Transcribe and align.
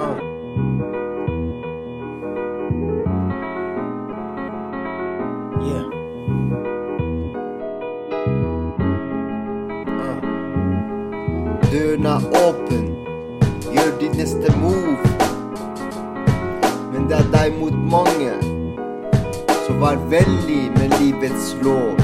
Uh. 0.00 0.16
Døren 11.72 12.06
er 12.06 12.20
åpen, 12.48 12.86
gjør 13.72 13.98
din 14.00 14.16
neste 14.16 14.54
move. 14.60 14.96
Men 16.92 17.04
det 17.08 17.18
er 17.18 17.28
deg 17.34 17.60
mot 17.60 17.76
mange, 17.92 18.32
så 19.66 19.76
vær 19.82 20.00
veldig 20.08 20.62
med 20.78 20.96
livets 20.96 21.52
lov. 21.62 22.00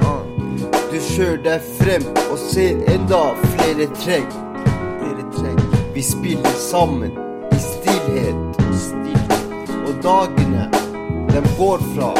Uh. 0.00 0.24
Du 0.88 0.96
kjører 1.12 1.44
deg 1.44 1.70
frem 1.76 2.08
og 2.30 2.40
ser 2.48 2.82
enda 2.96 3.22
flere 3.44 3.92
trekk. 4.00 4.45
Vi 5.96 6.02
spiller 6.02 6.50
sammen 6.50 7.10
i 7.52 7.58
stillhet. 7.58 8.36
Og 9.86 9.94
dagene, 10.02 10.70
de 11.28 11.42
går 11.58 11.78
fra 11.94 12.10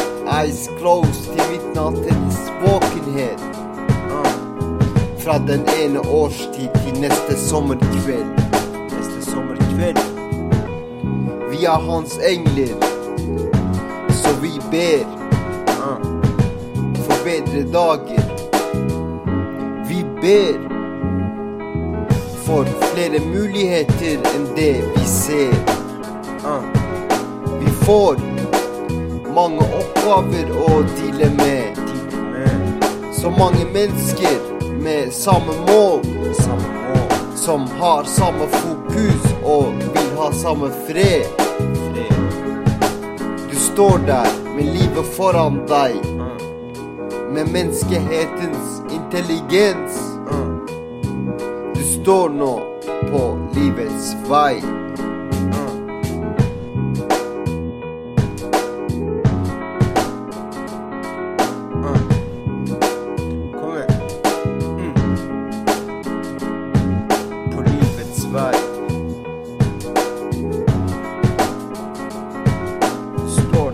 eyes 0.40 0.70
closed 0.78 1.26
til 1.34 1.42
midnattens 1.50 2.38
våkenhet. 2.62 3.42
Fra 5.24 5.38
den 5.38 5.68
ene 5.82 6.00
årstid 6.00 6.72
til 6.84 7.00
neste 7.00 7.36
sommerkveld. 7.36 8.40
Neste 8.94 9.30
sommerkveld. 9.30 10.00
Vi 11.50 11.64
er 11.64 11.84
hans 11.90 12.16
engler, 12.30 12.72
så 14.08 14.32
vi 14.40 14.54
ber 14.70 15.04
for 17.02 17.24
bedre 17.28 17.66
dager. 17.76 18.24
Vi 19.88 20.00
ber 20.22 20.75
for 22.46 22.64
flere 22.64 23.20
muligheter 23.26 24.18
enn 24.34 24.46
det 24.56 24.82
vi 24.94 25.04
ser. 25.04 25.54
Uh. 26.44 26.62
vi 27.60 27.70
får 27.84 28.16
mange 29.34 29.66
oppgaver 29.80 30.52
å 30.54 30.68
deale 30.94 31.30
med. 31.40 31.80
Så 33.12 33.30
mange 33.30 33.66
mennesker 33.72 34.38
med 34.82 35.12
samme 35.12 35.58
mål. 35.66 36.06
Som 37.34 37.66
har 37.80 38.04
samme 38.04 38.46
fokus 38.50 39.26
og 39.44 39.74
vil 39.82 40.14
ha 40.18 40.32
samme 40.32 40.70
fred. 40.86 41.26
Du 43.50 43.56
står 43.58 43.98
der 44.06 44.30
med 44.54 44.70
livet 44.70 45.14
foran 45.18 45.64
deg. 45.68 45.98
Med 47.34 47.50
menneskehetens 47.50 48.82
intelligens. 48.90 50.05
Du 52.06 52.12
står 52.12 52.28
nå 52.28 52.80
på 53.10 53.38
livets 53.54 54.14
vei. 54.28 54.60
Kom 63.54 63.74
igjen. 63.74 63.94
På 67.54 67.60
livets 67.66 68.24
vei. 68.32 68.54
Du 73.16 73.30
står 73.30 73.70